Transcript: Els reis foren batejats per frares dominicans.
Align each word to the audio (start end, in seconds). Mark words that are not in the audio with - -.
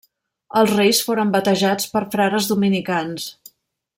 Els 0.61 0.71
reis 0.77 1.01
foren 1.09 1.33
batejats 1.35 1.87
per 1.93 2.03
frares 2.15 2.51
dominicans. 2.53 3.31